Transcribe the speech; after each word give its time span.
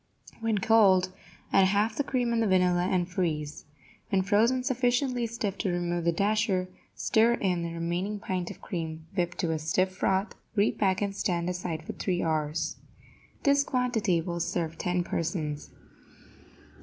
When 0.39 0.57
cold, 0.57 1.13
add 1.53 1.67
half 1.67 1.95
the 1.95 2.03
cream 2.03 2.33
and 2.33 2.41
the 2.41 2.47
vanilla, 2.47 2.87
and 2.89 3.07
freeze. 3.07 3.65
When 4.09 4.23
frozen 4.23 4.63
sufficiently 4.63 5.27
stiff 5.27 5.59
to 5.59 5.69
remove 5.71 6.05
the 6.05 6.11
dasher, 6.11 6.69
stir 6.95 7.35
in 7.35 7.61
the 7.61 7.71
remaining 7.75 8.17
pint 8.19 8.49
of 8.49 8.61
cream 8.61 9.05
whipped 9.15 9.37
to 9.41 9.51
a 9.51 9.59
stiff 9.59 9.91
froth, 9.91 10.33
repack 10.55 11.03
and 11.03 11.15
stand 11.15 11.51
aside 11.51 11.83
for 11.83 11.93
three 11.93 12.23
hours. 12.23 12.77
This 13.43 13.63
quantity 13.63 14.21
will 14.21 14.39
serve 14.39 14.75
ten 14.75 15.03
persons. 15.03 15.69